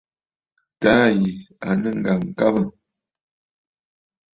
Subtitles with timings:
[0.81, 1.31] Taà yì
[1.67, 2.65] à nɨ̂ ŋ̀gàŋkabə̂.